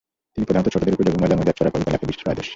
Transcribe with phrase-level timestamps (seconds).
[0.33, 2.49] তিনি প্রধানত ছোটদের উপযোগী মজার মজার ছড়া-কবিতা লেখায় বিশেষ পারদর্শী।